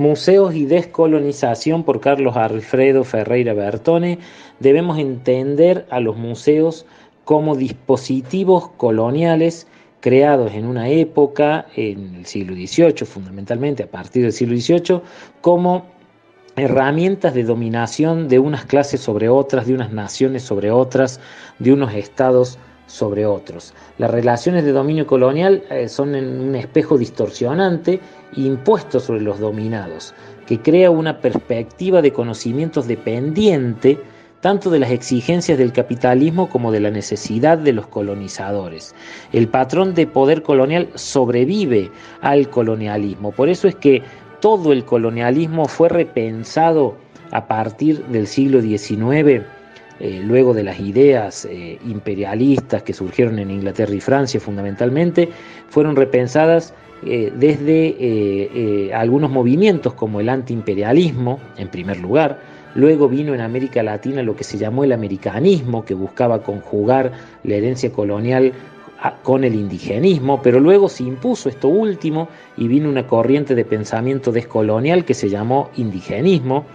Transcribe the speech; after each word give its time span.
Museos 0.00 0.54
y 0.54 0.64
descolonización 0.64 1.84
por 1.84 2.00
Carlos 2.00 2.34
Alfredo 2.34 3.04
Ferreira 3.04 3.52
Bertone. 3.52 4.18
Debemos 4.58 4.98
entender 4.98 5.86
a 5.90 6.00
los 6.00 6.16
museos 6.16 6.86
como 7.24 7.54
dispositivos 7.54 8.70
coloniales 8.78 9.66
creados 10.00 10.54
en 10.54 10.64
una 10.64 10.88
época, 10.88 11.66
en 11.76 12.14
el 12.14 12.24
siglo 12.24 12.54
XVIII 12.54 13.04
fundamentalmente, 13.04 13.82
a 13.82 13.90
partir 13.90 14.22
del 14.22 14.32
siglo 14.32 14.56
XVIII, 14.56 15.02
como 15.42 15.84
herramientas 16.56 17.34
de 17.34 17.44
dominación 17.44 18.26
de 18.28 18.38
unas 18.38 18.64
clases 18.64 19.02
sobre 19.02 19.28
otras, 19.28 19.66
de 19.66 19.74
unas 19.74 19.92
naciones 19.92 20.42
sobre 20.42 20.70
otras, 20.70 21.20
de 21.58 21.74
unos 21.74 21.92
estados 21.92 22.58
sobre 22.90 23.24
otros. 23.24 23.72
Las 23.98 24.10
relaciones 24.10 24.64
de 24.64 24.72
dominio 24.72 25.06
colonial 25.06 25.62
eh, 25.70 25.88
son 25.88 26.14
un 26.14 26.54
espejo 26.56 26.98
distorsionante 26.98 28.00
impuesto 28.34 28.98
sobre 29.00 29.20
los 29.20 29.38
dominados, 29.38 30.12
que 30.46 30.60
crea 30.60 30.90
una 30.90 31.20
perspectiva 31.20 32.02
de 32.02 32.12
conocimientos 32.12 32.88
dependiente 32.88 33.98
tanto 34.40 34.70
de 34.70 34.78
las 34.78 34.90
exigencias 34.90 35.58
del 35.58 35.72
capitalismo 35.72 36.48
como 36.48 36.72
de 36.72 36.80
la 36.80 36.90
necesidad 36.90 37.58
de 37.58 37.74
los 37.74 37.86
colonizadores. 37.86 38.94
El 39.32 39.48
patrón 39.48 39.94
de 39.94 40.06
poder 40.06 40.42
colonial 40.42 40.88
sobrevive 40.94 41.90
al 42.22 42.48
colonialismo, 42.48 43.32
por 43.32 43.48
eso 43.48 43.68
es 43.68 43.76
que 43.76 44.02
todo 44.40 44.72
el 44.72 44.84
colonialismo 44.84 45.66
fue 45.66 45.90
repensado 45.90 46.96
a 47.30 47.46
partir 47.46 48.02
del 48.06 48.26
siglo 48.26 48.62
XIX, 48.62 49.44
eh, 50.00 50.22
luego 50.24 50.54
de 50.54 50.62
las 50.62 50.80
ideas 50.80 51.44
eh, 51.44 51.78
imperialistas 51.86 52.82
que 52.82 52.94
surgieron 52.94 53.38
en 53.38 53.50
Inglaterra 53.50 53.94
y 53.94 54.00
Francia 54.00 54.40
fundamentalmente, 54.40 55.28
fueron 55.68 55.94
repensadas 55.94 56.72
eh, 57.04 57.30
desde 57.36 58.92
algunos 58.94 59.30
movimientos 59.30 59.92
como 59.94 60.20
el 60.20 60.28
antiimperialismo, 60.28 61.38
en 61.56 61.68
primer 61.68 61.98
lugar, 61.98 62.38
Luego 62.74 63.08
vino 63.08 63.34
en 63.34 63.40
América 63.40 63.82
Latina 63.82 64.22
lo 64.22 64.36
que 64.36 64.44
se 64.44 64.56
llamó 64.56 64.84
el 64.84 64.92
americanismo, 64.92 65.84
que 65.84 65.94
buscaba 65.94 66.44
conjugar 66.44 67.10
la 67.42 67.56
herencia 67.56 67.90
colonial 67.90 68.52
con 69.22 69.44
el 69.44 69.54
indigenismo, 69.54 70.42
pero 70.42 70.60
luego 70.60 70.88
se 70.88 71.04
impuso 71.04 71.48
esto 71.48 71.68
último 71.68 72.28
y 72.56 72.68
vino 72.68 72.88
una 72.88 73.06
corriente 73.06 73.54
de 73.54 73.64
pensamiento 73.64 74.30
descolonial 74.30 75.04
que 75.04 75.14
se 75.14 75.30
llamó 75.30 75.70
indigenismo, 75.76 76.66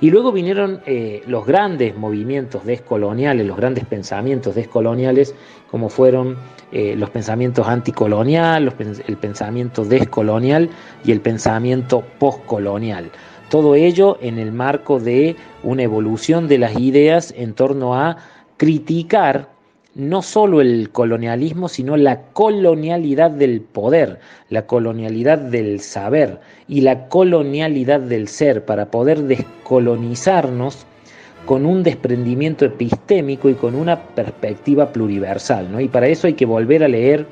y 0.00 0.10
luego 0.10 0.32
vinieron 0.32 0.80
eh, 0.86 1.22
los 1.26 1.46
grandes 1.46 1.96
movimientos 1.96 2.64
descoloniales, 2.64 3.46
los 3.46 3.56
grandes 3.56 3.84
pensamientos 3.84 4.54
descoloniales, 4.54 5.34
como 5.70 5.88
fueron 5.88 6.36
eh, 6.72 6.94
los 6.96 7.10
pensamientos 7.10 7.66
anticolonial, 7.68 8.74
el 9.06 9.16
pensamiento 9.16 9.84
descolonial 9.84 10.68
y 11.04 11.12
el 11.12 11.20
pensamiento 11.20 12.02
postcolonial. 12.18 13.10
Todo 13.50 13.74
ello 13.74 14.18
en 14.20 14.38
el 14.38 14.52
marco 14.52 14.98
de 14.98 15.36
una 15.62 15.82
evolución 15.82 16.48
de 16.48 16.58
las 16.58 16.78
ideas 16.78 17.32
en 17.36 17.54
torno 17.54 17.94
a 17.94 18.16
criticar 18.56 19.53
no 19.94 20.22
solo 20.22 20.60
el 20.60 20.90
colonialismo, 20.90 21.68
sino 21.68 21.96
la 21.96 22.22
colonialidad 22.32 23.30
del 23.30 23.60
poder, 23.60 24.18
la 24.50 24.66
colonialidad 24.66 25.38
del 25.38 25.80
saber 25.80 26.40
y 26.66 26.80
la 26.80 27.08
colonialidad 27.08 28.00
del 28.00 28.28
ser, 28.28 28.64
para 28.64 28.90
poder 28.90 29.22
descolonizarnos 29.22 30.86
con 31.46 31.66
un 31.66 31.82
desprendimiento 31.82 32.64
epistémico 32.64 33.48
y 33.48 33.54
con 33.54 33.74
una 33.74 34.00
perspectiva 34.00 34.92
pluriversal. 34.92 35.70
¿no? 35.70 35.80
Y 35.80 35.88
para 35.88 36.08
eso 36.08 36.26
hay 36.26 36.34
que 36.34 36.46
volver 36.46 36.82
a 36.82 36.88
leer 36.88 37.26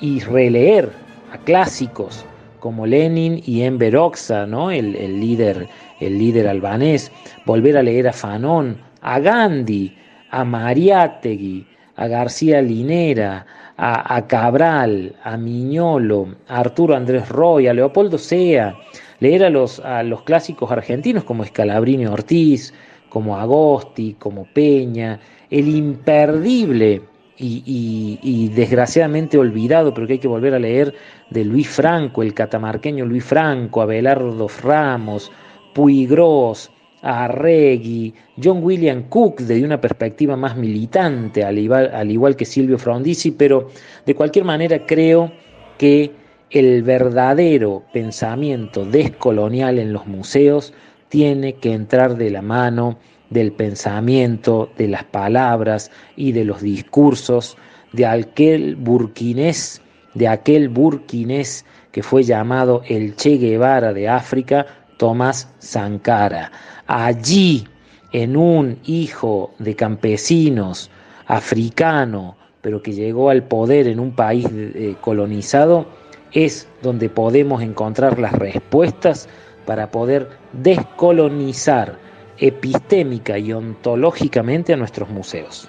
y 0.00 0.20
releer 0.20 0.90
a 1.32 1.38
clásicos 1.38 2.24
como 2.58 2.86
Lenin 2.86 3.42
y 3.44 3.62
Enver 3.62 3.96
Oxa, 3.96 4.46
¿no? 4.46 4.70
el, 4.70 4.92
líder, 5.20 5.68
el 6.00 6.18
líder 6.18 6.48
albanés, 6.48 7.10
volver 7.44 7.76
a 7.76 7.82
leer 7.82 8.08
a 8.08 8.12
Fanon, 8.12 8.78
a 9.00 9.18
Gandhi, 9.18 9.96
a 10.30 10.44
Mariátegui, 10.44 11.66
a 12.02 12.08
García 12.08 12.60
Linera, 12.60 13.46
a, 13.76 14.26
Cabral, 14.26 15.14
a 15.22 15.36
Miñolo, 15.36 16.34
a 16.48 16.58
Arturo 16.58 16.96
Andrés 16.96 17.28
Roy, 17.28 17.68
a 17.68 17.74
Leopoldo 17.74 18.18
Sea, 18.18 18.74
leer 19.20 19.44
a 19.44 19.50
los, 19.50 19.78
a 19.78 20.02
los 20.02 20.22
clásicos 20.22 20.72
argentinos 20.72 21.22
como 21.22 21.44
Scalabrini 21.44 22.06
Ortiz, 22.06 22.74
como 23.08 23.36
Agosti, 23.38 24.14
como 24.18 24.46
Peña, 24.52 25.20
el 25.48 25.68
imperdible 25.68 27.02
y, 27.38 28.50
desgraciadamente 28.54 29.38
olvidado, 29.38 29.94
pero 29.94 30.08
que 30.08 30.14
hay 30.14 30.18
que 30.18 30.28
volver 30.28 30.54
a 30.54 30.58
leer, 30.58 30.94
de 31.30 31.44
Luis 31.44 31.68
Franco, 31.68 32.22
el 32.22 32.34
catamarqueño 32.34 33.04
Luis 33.04 33.24
Franco, 33.24 33.80
Abelardo 33.80 34.48
Ramos, 34.62 35.30
Puigros, 35.72 36.72
Arregui, 37.02 38.14
John 38.42 38.62
William 38.62 39.08
Cook 39.08 39.40
desde 39.40 39.64
una 39.64 39.80
perspectiva 39.80 40.36
más 40.36 40.56
militante, 40.56 41.44
al 41.44 41.58
igual, 41.58 41.90
al 41.92 42.10
igual 42.10 42.36
que 42.36 42.44
Silvio 42.44 42.78
Frondizi, 42.78 43.32
pero 43.32 43.68
de 44.06 44.14
cualquier 44.14 44.44
manera 44.44 44.86
creo 44.86 45.32
que 45.78 46.12
el 46.50 46.82
verdadero 46.82 47.82
pensamiento 47.92 48.84
descolonial 48.84 49.78
en 49.78 49.92
los 49.92 50.06
museos 50.06 50.72
tiene 51.08 51.54
que 51.54 51.72
entrar 51.72 52.16
de 52.16 52.30
la 52.30 52.42
mano 52.42 52.98
del 53.30 53.52
pensamiento, 53.52 54.70
de 54.76 54.88
las 54.88 55.04
palabras 55.04 55.90
y 56.16 56.32
de 56.32 56.44
los 56.44 56.60
discursos 56.62 57.56
de 57.92 58.06
aquel 58.06 58.76
burkinés, 58.76 59.82
de 60.14 60.28
aquel 60.28 60.68
burkinés 60.68 61.64
que 61.90 62.02
fue 62.02 62.22
llamado 62.22 62.82
el 62.88 63.16
Che 63.16 63.36
Guevara 63.36 63.92
de 63.92 64.08
África, 64.08 64.66
Tomás 64.96 65.48
Sankara. 65.58 66.50
Allí, 66.86 67.66
en 68.12 68.36
un 68.36 68.78
hijo 68.84 69.52
de 69.58 69.74
campesinos 69.74 70.90
africano, 71.26 72.36
pero 72.60 72.82
que 72.82 72.92
llegó 72.92 73.30
al 73.30 73.42
poder 73.42 73.88
en 73.88 74.00
un 74.00 74.14
país 74.14 74.46
eh, 74.52 74.94
colonizado, 75.00 75.86
es 76.32 76.68
donde 76.82 77.08
podemos 77.08 77.62
encontrar 77.62 78.18
las 78.18 78.32
respuestas 78.32 79.28
para 79.66 79.90
poder 79.90 80.28
descolonizar 80.52 81.98
epistémica 82.38 83.38
y 83.38 83.52
ontológicamente 83.52 84.72
a 84.72 84.76
nuestros 84.76 85.08
museos. 85.08 85.68